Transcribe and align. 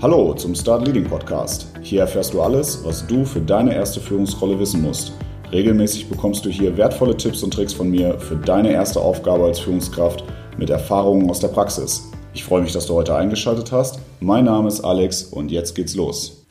Hallo 0.00 0.32
zum 0.32 0.54
Start 0.54 0.86
Leading 0.86 1.02
Podcast. 1.02 1.66
Hier 1.82 2.02
erfährst 2.02 2.32
du 2.32 2.40
alles, 2.40 2.84
was 2.84 3.04
du 3.04 3.24
für 3.24 3.40
deine 3.40 3.74
erste 3.74 4.00
Führungsrolle 4.00 4.56
wissen 4.60 4.80
musst. 4.80 5.12
Regelmäßig 5.50 6.08
bekommst 6.08 6.44
du 6.44 6.50
hier 6.50 6.76
wertvolle 6.76 7.16
Tipps 7.16 7.42
und 7.42 7.52
Tricks 7.52 7.72
von 7.72 7.90
mir 7.90 8.16
für 8.20 8.36
deine 8.36 8.70
erste 8.70 9.00
Aufgabe 9.00 9.46
als 9.46 9.58
Führungskraft 9.58 10.22
mit 10.56 10.70
Erfahrungen 10.70 11.28
aus 11.28 11.40
der 11.40 11.48
Praxis. 11.48 12.12
Ich 12.32 12.44
freue 12.44 12.62
mich, 12.62 12.72
dass 12.72 12.86
du 12.86 12.94
heute 12.94 13.16
eingeschaltet 13.16 13.72
hast. 13.72 13.98
Mein 14.20 14.44
Name 14.44 14.68
ist 14.68 14.82
Alex 14.82 15.24
und 15.24 15.50
jetzt 15.50 15.74
geht's 15.74 15.96
los. 15.96 16.46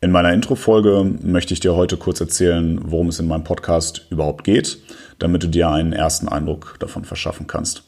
In 0.00 0.12
meiner 0.12 0.32
Intro-Folge 0.32 1.14
möchte 1.20 1.54
ich 1.54 1.58
dir 1.58 1.74
heute 1.74 1.96
kurz 1.96 2.20
erzählen, 2.20 2.78
worum 2.84 3.08
es 3.08 3.18
in 3.18 3.26
meinem 3.26 3.42
Podcast 3.42 4.06
überhaupt 4.10 4.44
geht, 4.44 4.78
damit 5.18 5.42
du 5.42 5.48
dir 5.48 5.68
einen 5.68 5.92
ersten 5.92 6.28
Eindruck 6.28 6.76
davon 6.78 7.04
verschaffen 7.04 7.48
kannst. 7.48 7.87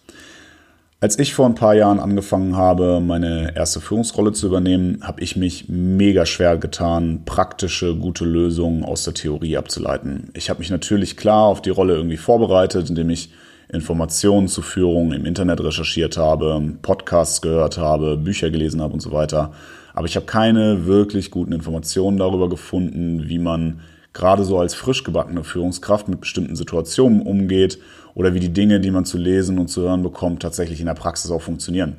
Als 1.03 1.19
ich 1.19 1.33
vor 1.33 1.47
ein 1.47 1.55
paar 1.55 1.75
Jahren 1.75 1.99
angefangen 1.99 2.57
habe, 2.57 3.01
meine 3.01 3.57
erste 3.57 3.81
Führungsrolle 3.81 4.33
zu 4.33 4.49
übernehmen, 4.49 4.99
habe 5.01 5.23
ich 5.23 5.35
mich 5.35 5.65
mega 5.71 6.27
schwer 6.27 6.59
getan, 6.59 7.23
praktische, 7.25 7.97
gute 7.97 8.27
Lösungen 8.27 8.85
aus 8.85 9.05
der 9.05 9.15
Theorie 9.15 9.57
abzuleiten. 9.57 10.29
Ich 10.35 10.51
habe 10.51 10.59
mich 10.59 10.69
natürlich 10.69 11.17
klar 11.17 11.45
auf 11.45 11.63
die 11.63 11.71
Rolle 11.71 11.95
irgendwie 11.95 12.19
vorbereitet, 12.19 12.91
indem 12.91 13.09
ich 13.09 13.31
Informationen 13.73 14.47
zur 14.49 14.63
Führung 14.63 15.15
im 15.15 15.25
Internet 15.25 15.65
recherchiert 15.65 16.19
habe, 16.19 16.61
Podcasts 16.83 17.41
gehört 17.41 17.79
habe, 17.79 18.19
Bücher 18.19 18.51
gelesen 18.51 18.83
habe 18.83 18.93
und 18.93 19.01
so 19.01 19.11
weiter. 19.11 19.53
Aber 19.95 20.07
ich 20.07 20.17
habe 20.17 20.27
keine 20.27 20.85
wirklich 20.85 21.31
guten 21.31 21.53
Informationen 21.53 22.19
darüber 22.19 22.51
gefunden, 22.51 23.27
wie 23.27 23.39
man 23.39 23.81
gerade 24.13 24.45
so 24.45 24.59
als 24.59 24.75
frisch 24.75 25.05
gebackene 25.05 25.45
Führungskraft 25.45 26.09
mit 26.09 26.21
bestimmten 26.21 26.57
Situationen 26.57 27.23
umgeht 27.23 27.79
oder 28.15 28.35
wie 28.35 28.41
die 28.41 28.53
Dinge, 28.53 28.81
die 28.81 28.91
man 28.91 29.05
zu 29.05 29.19
lesen 29.19 29.59
und 29.59 29.69
zu 29.69 29.83
hören 29.83 30.03
bekommt, 30.03 30.43
tatsächlich 30.43 30.81
in 30.81 30.87
der 30.87 30.95
Praxis 30.95 31.31
auch 31.31 31.43
funktionieren. 31.43 31.97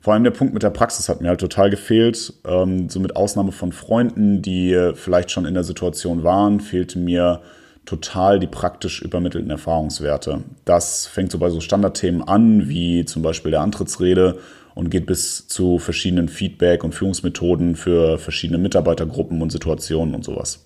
Vor 0.00 0.14
allem 0.14 0.24
der 0.24 0.30
Punkt 0.30 0.54
mit 0.54 0.62
der 0.62 0.70
Praxis 0.70 1.10
hat 1.10 1.20
mir 1.20 1.28
halt 1.28 1.40
total 1.40 1.68
gefehlt. 1.68 2.32
Ähm, 2.46 2.88
so 2.88 3.00
mit 3.00 3.16
Ausnahme 3.16 3.52
von 3.52 3.72
Freunden, 3.72 4.40
die 4.40 4.92
vielleicht 4.94 5.30
schon 5.30 5.44
in 5.44 5.54
der 5.54 5.64
Situation 5.64 6.24
waren, 6.24 6.60
fehlte 6.60 6.98
mir 6.98 7.42
total 7.84 8.38
die 8.38 8.46
praktisch 8.46 9.02
übermittelten 9.02 9.50
Erfahrungswerte. 9.50 10.42
Das 10.64 11.06
fängt 11.06 11.32
so 11.32 11.38
bei 11.38 11.50
so 11.50 11.60
Standardthemen 11.60 12.22
an, 12.22 12.68
wie 12.68 13.04
zum 13.04 13.22
Beispiel 13.22 13.50
der 13.50 13.60
Antrittsrede 13.60 14.38
und 14.74 14.90
geht 14.90 15.06
bis 15.06 15.48
zu 15.48 15.78
verschiedenen 15.78 16.28
Feedback- 16.28 16.84
und 16.84 16.94
Führungsmethoden 16.94 17.76
für 17.76 18.18
verschiedene 18.18 18.58
Mitarbeitergruppen 18.58 19.42
und 19.42 19.50
Situationen 19.50 20.14
und 20.14 20.24
sowas. 20.24 20.64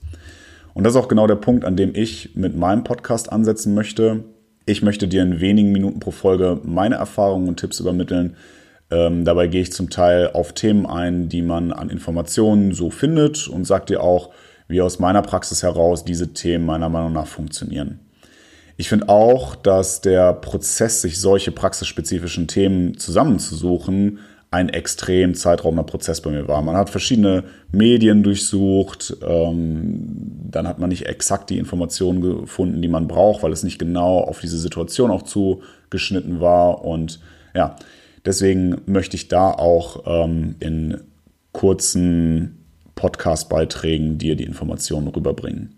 Und 0.74 0.84
das 0.84 0.94
ist 0.94 1.00
auch 1.00 1.08
genau 1.08 1.26
der 1.26 1.36
Punkt, 1.36 1.64
an 1.64 1.76
dem 1.76 1.94
ich 1.94 2.34
mit 2.34 2.56
meinem 2.56 2.84
Podcast 2.84 3.32
ansetzen 3.32 3.74
möchte. 3.74 4.24
Ich 4.66 4.82
möchte 4.82 5.08
dir 5.08 5.22
in 5.22 5.40
wenigen 5.40 5.72
Minuten 5.72 6.00
pro 6.00 6.10
Folge 6.10 6.60
meine 6.64 6.96
Erfahrungen 6.96 7.48
und 7.48 7.60
Tipps 7.60 7.80
übermitteln. 7.80 8.36
Ähm, 8.90 9.24
dabei 9.24 9.46
gehe 9.46 9.62
ich 9.62 9.72
zum 9.72 9.88
Teil 9.88 10.30
auf 10.32 10.52
Themen 10.52 10.84
ein, 10.86 11.28
die 11.28 11.42
man 11.42 11.72
an 11.72 11.90
Informationen 11.90 12.72
so 12.72 12.90
findet 12.90 13.48
und 13.48 13.64
sage 13.64 13.86
dir 13.86 14.02
auch, 14.02 14.30
wie 14.68 14.80
aus 14.80 14.98
meiner 14.98 15.22
Praxis 15.22 15.62
heraus 15.62 16.04
diese 16.04 16.32
Themen 16.32 16.66
meiner 16.66 16.88
Meinung 16.88 17.12
nach 17.12 17.26
funktionieren. 17.26 18.00
Ich 18.76 18.88
finde 18.88 19.08
auch, 19.08 19.54
dass 19.54 20.00
der 20.00 20.32
Prozess, 20.32 21.02
sich 21.02 21.20
solche 21.20 21.52
praxisspezifischen 21.52 22.48
Themen 22.48 22.98
zusammenzusuchen, 22.98 24.18
ein 24.54 24.68
extrem 24.68 25.34
zeitraubender 25.34 25.82
Prozess 25.82 26.20
bei 26.20 26.30
mir 26.30 26.46
war. 26.46 26.62
Man 26.62 26.76
hat 26.76 26.88
verschiedene 26.88 27.42
Medien 27.72 28.22
durchsucht, 28.22 29.16
ähm, 29.26 30.46
dann 30.48 30.68
hat 30.68 30.78
man 30.78 30.90
nicht 30.90 31.06
exakt 31.06 31.50
die 31.50 31.58
Informationen 31.58 32.20
gefunden, 32.20 32.80
die 32.80 32.88
man 32.88 33.08
braucht, 33.08 33.42
weil 33.42 33.50
es 33.50 33.64
nicht 33.64 33.80
genau 33.80 34.20
auf 34.20 34.40
diese 34.40 34.58
Situation 34.58 35.10
auch 35.10 35.22
zugeschnitten 35.22 36.40
war. 36.40 36.84
Und 36.84 37.18
ja, 37.52 37.74
deswegen 38.24 38.80
möchte 38.86 39.16
ich 39.16 39.26
da 39.26 39.50
auch 39.50 40.04
ähm, 40.06 40.54
in 40.60 41.00
kurzen 41.50 42.64
Podcast-Beiträgen 42.94 44.18
dir 44.18 44.36
die 44.36 44.44
Informationen 44.44 45.08
rüberbringen. 45.08 45.74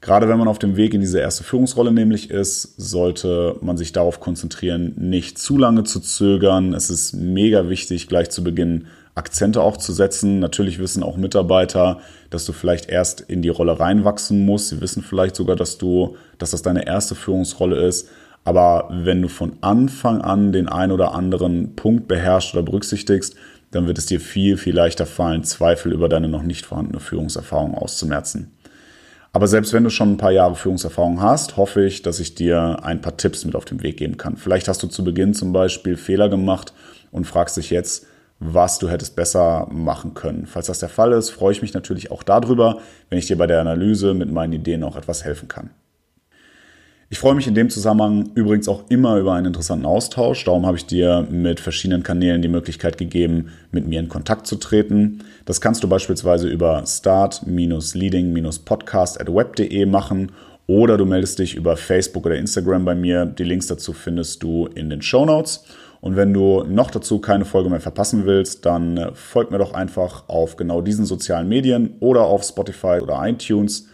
Gerade 0.00 0.28
wenn 0.28 0.38
man 0.38 0.46
auf 0.48 0.60
dem 0.60 0.76
Weg 0.76 0.94
in 0.94 1.00
diese 1.00 1.18
erste 1.18 1.42
Führungsrolle 1.42 1.90
nämlich 1.90 2.30
ist, 2.30 2.74
sollte 2.76 3.56
man 3.60 3.76
sich 3.76 3.92
darauf 3.92 4.20
konzentrieren, 4.20 4.94
nicht 4.96 5.38
zu 5.38 5.58
lange 5.58 5.82
zu 5.82 5.98
zögern. 5.98 6.72
Es 6.72 6.88
ist 6.88 7.14
mega 7.14 7.68
wichtig, 7.68 8.06
gleich 8.06 8.30
zu 8.30 8.44
Beginn 8.44 8.86
Akzente 9.16 9.60
auch 9.60 9.76
zu 9.76 9.92
setzen. 9.92 10.38
Natürlich 10.38 10.78
wissen 10.78 11.02
auch 11.02 11.16
Mitarbeiter, 11.16 11.98
dass 12.30 12.44
du 12.44 12.52
vielleicht 12.52 12.88
erst 12.88 13.20
in 13.20 13.42
die 13.42 13.48
Rolle 13.48 13.80
reinwachsen 13.80 14.46
musst. 14.46 14.68
Sie 14.68 14.80
wissen 14.80 15.02
vielleicht 15.02 15.34
sogar, 15.34 15.56
dass 15.56 15.76
du, 15.76 16.16
dass 16.38 16.52
das 16.52 16.62
deine 16.62 16.86
erste 16.86 17.16
Führungsrolle 17.16 17.84
ist. 17.84 18.08
Aber 18.44 18.88
wenn 18.90 19.20
du 19.20 19.28
von 19.28 19.56
Anfang 19.60 20.22
an 20.22 20.52
den 20.52 20.68
ein 20.68 20.92
oder 20.92 21.12
anderen 21.12 21.74
Punkt 21.74 22.06
beherrschst 22.06 22.54
oder 22.54 22.62
berücksichtigst, 22.62 23.34
dann 23.72 23.86
wird 23.86 23.98
es 23.98 24.06
dir 24.06 24.20
viel, 24.20 24.56
viel 24.56 24.74
leichter 24.74 25.04
fallen, 25.04 25.44
Zweifel 25.44 25.92
über 25.92 26.08
deine 26.08 26.28
noch 26.28 26.42
nicht 26.42 26.64
vorhandene 26.64 27.00
Führungserfahrung 27.00 27.74
auszumerzen. 27.74 28.52
Aber 29.32 29.46
selbst 29.46 29.72
wenn 29.72 29.84
du 29.84 29.90
schon 29.90 30.12
ein 30.12 30.16
paar 30.16 30.32
Jahre 30.32 30.54
Führungserfahrung 30.54 31.20
hast, 31.20 31.56
hoffe 31.56 31.84
ich, 31.84 32.02
dass 32.02 32.18
ich 32.18 32.34
dir 32.34 32.80
ein 32.82 33.00
paar 33.00 33.16
Tipps 33.16 33.44
mit 33.44 33.54
auf 33.54 33.64
den 33.64 33.82
Weg 33.82 33.98
geben 33.98 34.16
kann. 34.16 34.36
Vielleicht 34.36 34.68
hast 34.68 34.82
du 34.82 34.86
zu 34.86 35.04
Beginn 35.04 35.34
zum 35.34 35.52
Beispiel 35.52 35.96
Fehler 35.96 36.28
gemacht 36.28 36.72
und 37.10 37.26
fragst 37.26 37.56
dich 37.56 37.70
jetzt, 37.70 38.06
was 38.40 38.78
du 38.78 38.88
hättest 38.88 39.16
besser 39.16 39.66
machen 39.70 40.14
können. 40.14 40.46
Falls 40.46 40.66
das 40.66 40.78
der 40.78 40.88
Fall 40.88 41.12
ist, 41.12 41.30
freue 41.30 41.52
ich 41.52 41.62
mich 41.62 41.74
natürlich 41.74 42.10
auch 42.10 42.22
darüber, 42.22 42.78
wenn 43.10 43.18
ich 43.18 43.26
dir 43.26 43.36
bei 43.36 43.46
der 43.46 43.60
Analyse 43.60 44.14
mit 44.14 44.30
meinen 44.30 44.52
Ideen 44.52 44.84
auch 44.84 44.96
etwas 44.96 45.24
helfen 45.24 45.48
kann. 45.48 45.70
Ich 47.10 47.20
freue 47.20 47.34
mich 47.34 47.46
in 47.46 47.54
dem 47.54 47.70
Zusammenhang 47.70 48.32
übrigens 48.34 48.68
auch 48.68 48.84
immer 48.90 49.16
über 49.16 49.32
einen 49.32 49.46
interessanten 49.46 49.86
Austausch. 49.86 50.44
Darum 50.44 50.66
habe 50.66 50.76
ich 50.76 50.84
dir 50.84 51.26
mit 51.30 51.58
verschiedenen 51.58 52.02
Kanälen 52.02 52.42
die 52.42 52.48
Möglichkeit 52.48 52.98
gegeben, 52.98 53.46
mit 53.72 53.86
mir 53.86 53.98
in 53.98 54.10
Kontakt 54.10 54.46
zu 54.46 54.56
treten. 54.56 55.24
Das 55.46 55.62
kannst 55.62 55.82
du 55.82 55.88
beispielsweise 55.88 56.48
über 56.48 56.84
start-leading-podcast 56.84 59.18
at 59.18 59.34
web.de 59.34 59.86
machen 59.86 60.32
oder 60.66 60.98
du 60.98 61.06
meldest 61.06 61.38
dich 61.38 61.54
über 61.54 61.78
Facebook 61.78 62.26
oder 62.26 62.36
Instagram 62.36 62.84
bei 62.84 62.94
mir. 62.94 63.24
Die 63.24 63.44
Links 63.44 63.68
dazu 63.68 63.94
findest 63.94 64.42
du 64.42 64.66
in 64.66 64.90
den 64.90 65.00
Show 65.00 65.24
Notes. 65.24 65.64
Und 66.02 66.14
wenn 66.14 66.34
du 66.34 66.64
noch 66.64 66.90
dazu 66.90 67.20
keine 67.20 67.46
Folge 67.46 67.70
mehr 67.70 67.80
verpassen 67.80 68.26
willst, 68.26 68.66
dann 68.66 69.12
folg 69.14 69.50
mir 69.50 69.56
doch 69.56 69.72
einfach 69.72 70.28
auf 70.28 70.56
genau 70.56 70.82
diesen 70.82 71.06
sozialen 71.06 71.48
Medien 71.48 71.94
oder 72.00 72.24
auf 72.24 72.44
Spotify 72.44 72.98
oder 73.00 73.26
iTunes. 73.26 73.88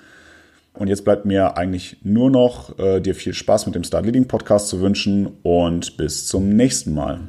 Und 0.74 0.88
jetzt 0.88 1.04
bleibt 1.04 1.24
mir 1.24 1.56
eigentlich 1.56 1.98
nur 2.02 2.30
noch 2.30 2.78
äh, 2.78 3.00
dir 3.00 3.14
viel 3.14 3.32
Spaß 3.32 3.66
mit 3.66 3.76
dem 3.76 3.84
Start 3.84 4.06
Leading 4.06 4.26
Podcast 4.26 4.68
zu 4.68 4.80
wünschen 4.80 5.38
und 5.42 5.96
bis 5.96 6.26
zum 6.26 6.50
nächsten 6.50 6.94
Mal. 6.94 7.20